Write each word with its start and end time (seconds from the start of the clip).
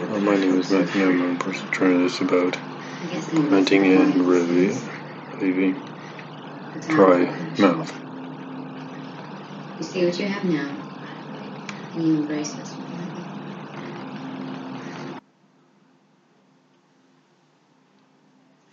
My 0.00 0.34
name 0.34 0.58
is 0.58 0.72
Matthew. 0.72 1.06
I'm 1.06 1.36
a 1.36 1.38
person 1.38 1.68
trying 1.70 2.02
this 2.02 2.20
about 2.20 2.58
preventing 3.28 3.84
and 3.84 4.26
relieving 4.26 5.88
dry 6.88 7.26
mouth. 7.58 7.96
You 9.78 9.84
see 9.84 10.04
what 10.04 10.18
you 10.18 10.26
have 10.26 10.44
now, 10.44 10.68
and 11.94 12.02
you 12.04 12.16
embrace 12.16 12.54
this 12.54 12.72
one. 12.72 13.24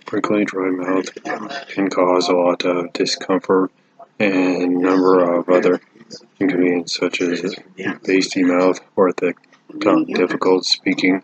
Frequently 0.08 0.46
dry 0.46 0.72
mouth 0.72 1.24
can 1.68 1.92
cause 1.92 2.30
a 2.30 2.34
lot 2.34 2.66
of 2.66 2.92
discomfort 2.94 3.72
and 4.20 4.64
a 4.64 4.68
number 4.68 5.36
of 5.36 5.48
other 5.50 5.82
inconveniences 6.40 6.98
such 6.98 7.22
as 7.22 7.56
a 7.78 7.94
pasty 8.00 8.42
mouth 8.42 8.80
or 8.96 9.12
thick 9.12 9.38
difficult 9.80 10.66
speaking, 10.66 11.24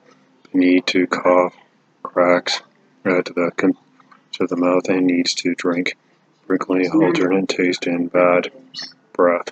need 0.54 0.86
to 0.88 1.07
cough, 1.07 1.55
cracks 2.04 2.61
at 3.05 3.25
the 3.25 3.51
con- 3.55 3.78
to 4.33 4.47
the 4.47 4.55
mouth 4.55 4.88
and 4.89 5.07
needs 5.07 5.33
to 5.36 5.55
drink, 5.55 5.96
frequently 6.46 6.89
alternate 6.89 7.50
taste 7.50 7.88
and 7.88 8.11
bad 8.11 8.52
breath. 9.14 9.52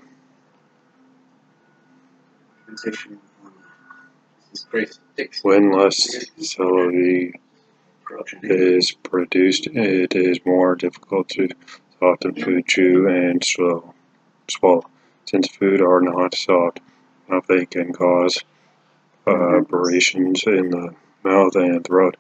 When 5.44 5.72
less 5.72 6.26
celery 6.38 7.40
is 8.44 8.92
produced, 8.92 9.68
it 9.68 10.16
is 10.16 10.40
more 10.46 10.76
difficult 10.76 11.30
to 11.30 11.50
soften 12.00 12.36
food, 12.36 12.68
chew, 12.68 13.08
and 13.08 13.44
swallow. 13.44 14.90
Since 15.26 15.48
food 15.56 15.82
are 15.82 16.02
not 16.02 16.36
soft 16.36 16.80
they 17.48 17.66
can 17.66 17.94
cause 17.94 18.44
Uh, 19.28 19.58
aberrations 19.58 20.44
in 20.46 20.70
the 20.70 20.94
mouth 21.24 21.56
and 21.56 21.84
throat, 21.84 22.16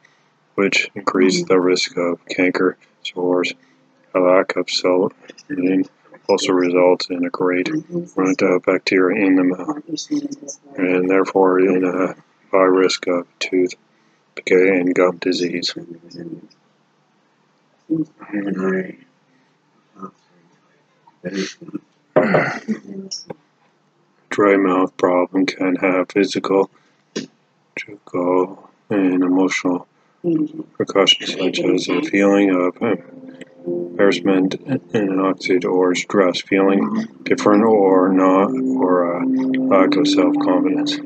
which 0.55 0.89
increase 0.95 1.43
the 1.45 1.59
risk 1.59 1.95
of 1.97 2.25
canker, 2.25 2.77
sores. 3.03 3.53
A 4.15 4.19
lack 4.19 4.55
of 4.55 4.67
celerin 4.67 5.87
also 6.27 6.53
results 6.53 7.07
in 7.09 7.23
a 7.25 7.29
great 7.29 7.69
amount 7.69 8.41
of 8.41 8.63
bacteria 8.63 9.23
in 9.23 9.35
the 9.35 9.43
mouth, 9.43 9.83
and 10.77 11.07
therefore 11.07 11.59
in 11.59 11.83
a 11.83 12.15
high 12.51 12.63
risk 12.63 13.05
of 13.07 13.27
tooth 13.39 13.75
decay 14.35 14.79
and 14.79 14.95
gum 14.95 15.17
disease. 15.17 15.75
Dry 24.29 24.55
mouth 24.57 24.97
problem 24.97 25.45
can 25.45 25.75
have 25.75 26.09
physical, 26.09 26.71
physical 27.77 28.69
and 28.89 29.23
emotional 29.23 29.87
repercussions 30.23 31.33
such 31.33 31.59
as 31.59 31.87
a 31.89 32.01
feeling 32.01 32.49
of 32.51 32.77
embarrassment, 33.65 34.55
and 34.65 34.81
anxiety, 34.93 35.65
or 35.65 35.95
stress, 35.95 36.41
feeling 36.41 37.07
different 37.23 37.63
or 37.63 38.09
not, 38.09 38.51
or 38.51 39.19
a 39.19 39.25
lack 39.25 39.95
of 39.95 40.07
self-confidence. 40.07 40.99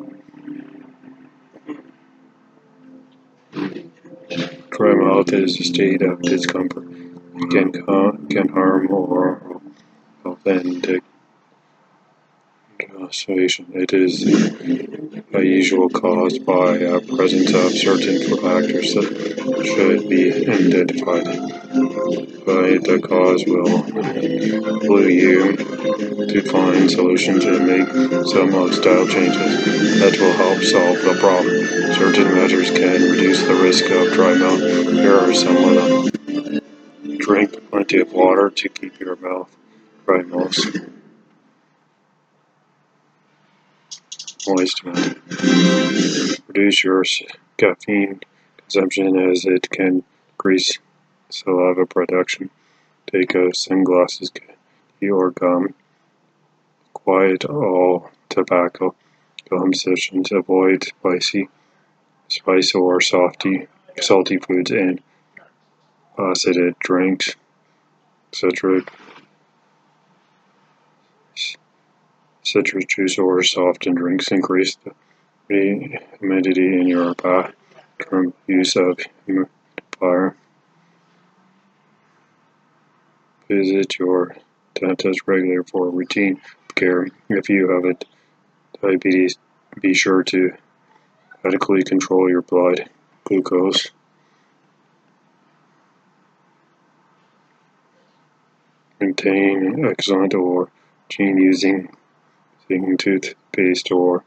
Dry 4.71 4.93
mouth 4.93 5.33
is 5.33 5.59
a 5.59 5.63
state 5.63 6.01
of 6.01 6.21
discomfort. 6.21 6.85
It 7.35 7.49
can, 7.49 8.27
can 8.27 8.49
harm 8.49 8.91
or 8.91 9.61
authentic 10.25 11.03
constipation. 12.87 13.67
It 13.73 13.93
is 13.93 14.23
a 15.33 15.43
usual 15.43 15.89
caused 15.89 16.45
by 16.45 16.77
a 16.77 17.01
presence 17.01 17.53
of 17.53 17.71
certain 17.71 18.19
factors 18.37 18.93
that 18.93 19.65
should 19.65 20.09
be 20.09 20.31
identified. 20.33 21.25
By 22.45 22.77
the 22.79 22.99
cause 23.03 23.43
will 23.45 23.83
clue 24.79 25.07
you 25.07 25.55
to 26.27 26.41
find 26.51 26.89
solutions 26.89 27.45
and 27.45 27.67
make 27.67 27.89
some 28.27 28.51
lifestyle 28.51 29.07
changes 29.07 29.99
that 29.99 30.17
will 30.19 30.33
help 30.33 30.63
solve 30.63 31.01
the 31.01 31.17
problem. 31.19 31.93
Certain 31.95 32.33
measures 32.33 32.71
can 32.71 33.11
reduce 33.11 33.41
the 33.43 33.55
risk 33.55 33.85
of 33.85 34.13
dry 34.13 34.33
mouth. 34.33 34.59
Here 34.59 35.17
are 35.17 35.33
some 35.33 35.57
of 35.57 36.11
them. 36.13 37.17
Drink 37.17 37.69
plenty 37.69 37.99
of 37.99 38.13
water 38.13 38.49
to 38.49 38.69
keep 38.69 38.99
your 38.99 39.15
mouth 39.17 39.49
dry 40.05 40.21
most. 40.23 40.67
Reduce 46.47 46.83
your 46.83 47.03
caffeine 47.57 48.21
consumption 48.57 49.17
as 49.31 49.45
it 49.45 49.69
can 49.69 50.03
increase 50.31 50.79
saliva 51.29 51.85
production. 51.85 52.49
Take 53.11 53.35
a 53.35 53.53
sunglasses 53.53 54.31
or 55.01 55.31
gum. 55.31 55.73
Quiet 56.93 57.45
all 57.45 58.11
tobacco 58.29 58.95
sessions. 59.73 60.31
Avoid 60.31 60.83
spicy, 60.83 61.49
spicy 62.27 62.77
or 62.77 63.01
salty, 63.01 63.67
salty 63.99 64.37
foods 64.37 64.71
and 64.71 65.01
uh, 66.17 66.21
acidic 66.21 66.77
drinks, 66.79 67.35
etc. 68.31 68.83
citrus 72.49 72.85
juice 72.85 73.17
or 73.19 73.43
soft 73.43 73.81
drinks 73.81 74.31
increase 74.31 74.75
the 75.47 75.99
humidity 76.19 76.79
in 76.79 76.87
your 76.87 77.13
bathroom. 77.13 78.33
Use 78.47 78.75
of 78.75 78.99
humidifier. 79.27 80.33
Visit 83.47 83.99
your 83.99 84.35
dentist 84.73 85.21
regularly 85.27 85.63
for 85.71 85.89
routine 85.89 86.41
care. 86.73 87.07
If 87.29 87.49
you 87.49 87.69
have 87.69 87.85
a 87.85 87.95
diabetes, 88.81 89.37
be 89.79 89.93
sure 89.93 90.23
to 90.23 90.53
adequately 91.45 91.83
control 91.83 92.29
your 92.29 92.41
blood 92.41 92.89
glucose. 93.25 93.91
Maintain 98.99 99.85
excellent 99.85 100.33
or 100.33 100.69
gene 101.09 101.37
using 101.37 101.89
Thinking 102.69 102.97
toothpaste 102.97 103.91
or 103.91 104.23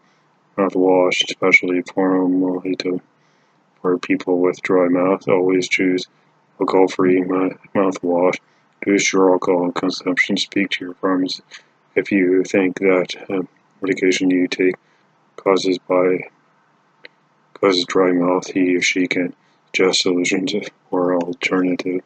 mouthwash, 0.58 1.25
especially 1.25 1.80
formulated 1.82 3.00
for 3.80 3.98
people 3.98 4.41
with 4.41 4.60
dry 4.62 4.88
mouth. 4.88 5.28
Always 5.28 5.69
choose 5.69 6.08
alcohol-free 6.60 7.22
mouthwash. 7.22 8.38
Reduce 8.84 9.12
your 9.12 9.31
alcohol 9.31 9.70
consumption. 9.70 10.36
Speak 10.36 10.70
to 10.70 10.84
your 10.84 10.94
pharmacist 10.94 11.42
if 11.94 12.10
you 12.10 12.42
think 12.42 12.81
that 12.81 13.14
uh, 13.31 13.42
medication 13.81 14.28
you 14.31 14.48
take 14.48 14.75
causes 15.36 15.78
by 15.78 16.28
causes 17.54 17.84
dry 17.84 18.10
mouth. 18.10 18.48
He 18.48 18.76
or 18.76 18.82
she 18.82 19.06
can 19.06 19.34
suggest 19.66 20.02
solutions 20.02 20.52
or 20.91 21.14
alternative. 21.14 22.02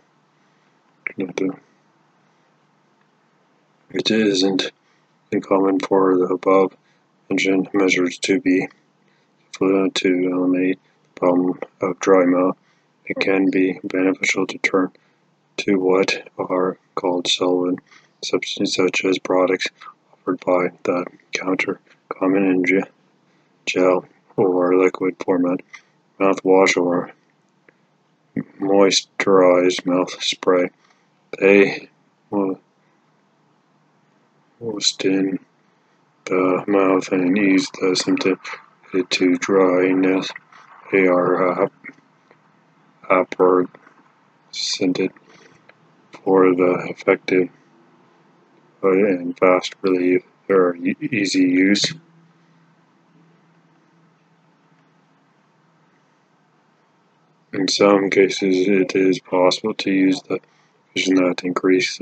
It 3.91 4.11
isn't 4.11 4.73
uncommon 5.33 5.81
for 5.81 6.17
the 6.17 6.27
above 6.27 6.77
mentioned 7.29 7.69
measures 7.73 8.19
to 8.19 8.41
be 8.41 8.69
to 9.59 10.05
eliminate 10.05 10.79
the 11.03 11.21
problem 11.21 11.59
of 11.81 11.99
dry 11.99 12.25
mouth. 12.25 12.57
It 13.07 13.19
can 13.19 13.51
be 13.51 13.81
beneficial 13.85 14.47
to 14.47 14.59
turn 14.59 14.93
to 15.59 15.79
what 15.79 16.29
are 16.39 16.79
called 16.95 17.29
solvent 17.29 17.81
substances 18.23 18.75
such 18.75 19.05
as 19.05 19.19
products 19.19 19.69
offered 20.13 20.41
by 20.45 20.69
the 20.83 21.07
counter, 21.33 21.81
common 22.09 22.45
in 22.45 22.65
gel 23.65 24.05
or 24.37 24.77
liquid 24.77 25.17
format, 25.25 25.61
mouthwash 26.21 26.77
or 26.77 27.13
moisturized 28.61 29.87
mouth 29.87 30.23
spray. 30.23 30.71
They 31.39 31.89
will 32.31 32.61
in 35.05 35.39
the 36.25 36.65
mouth 36.67 37.13
and 37.13 37.37
ease 37.37 37.71
the 37.81 37.95
symptom 37.95 38.39
to 39.11 39.37
dryness. 39.37 40.31
They 40.91 41.07
are 41.07 41.63
uh, 41.63 41.69
scented 44.51 45.13
for 46.25 46.55
the 46.55 46.87
effective 46.89 47.49
and 48.83 49.37
fast 49.39 49.75
relief. 49.83 50.23
They 50.49 50.55
are 50.55 50.77
easy 50.77 51.41
use. 51.41 51.93
In 57.53 57.69
some 57.69 58.11
cases, 58.11 58.69
it 58.69 58.95
is 58.95 59.19
possible 59.21 59.75
to 59.75 59.91
use 59.91 60.21
the 60.23 60.41
vision 60.95 61.17
that 61.17 61.43
increase 61.43 61.99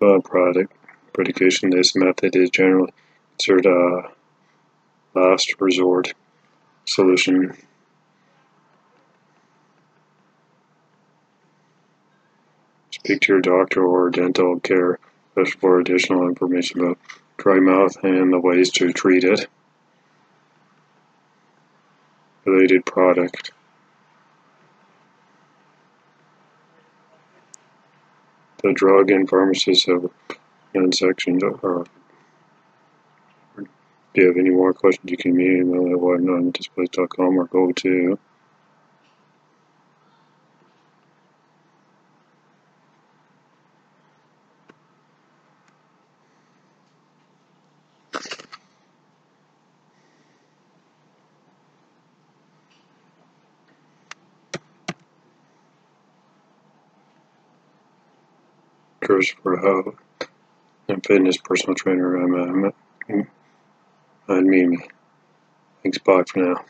the 0.00 0.20
product 0.20 0.72
predication 1.12 1.70
this 1.70 1.94
method 1.94 2.34
is 2.36 2.50
generally 2.50 2.92
considered 3.32 3.66
a 3.66 4.10
last 5.14 5.54
resort 5.60 6.14
solution. 6.86 7.56
Speak 12.90 13.20
to 13.22 13.32
your 13.32 13.40
doctor 13.40 13.84
or 13.84 14.10
dental 14.10 14.60
care 14.60 14.98
specialist 15.32 15.58
for 15.60 15.80
additional 15.80 16.28
information 16.28 16.80
about 16.80 16.98
dry 17.38 17.58
mouth 17.58 17.96
and 18.04 18.32
the 18.32 18.38
ways 18.38 18.70
to 18.70 18.92
treat 18.92 19.24
it. 19.24 19.46
Related 22.44 22.84
product. 22.84 23.52
The 28.62 28.72
drug 28.72 29.10
and 29.10 29.28
pharmacist 29.28 29.86
have 29.86 30.10
and 30.74 30.94
sections 30.94 31.42
are. 31.42 31.84
If 33.58 33.66
you 34.14 34.26
have 34.26 34.36
any 34.36 34.50
more 34.50 34.74
questions, 34.74 35.10
you 35.10 35.16
can 35.16 35.40
email 35.40 35.86
at 35.86 35.98
whatnotdisplays.com 35.98 37.38
or 37.38 37.46
go 37.46 37.72
to 37.72 38.18
Christopher 59.00 59.56
Hub 59.56 59.96
and 60.92 61.06
fitness 61.06 61.38
personal 61.38 61.76
trainer. 61.76 62.16
I'm, 62.16 62.34
uh, 62.34 62.38
I'm, 62.46 62.66
uh, 62.66 63.24
I'm 64.28 64.48
Mimi. 64.50 64.78
Thanks, 65.82 65.98
bye 65.98 66.24
for 66.28 66.40
now. 66.40 66.64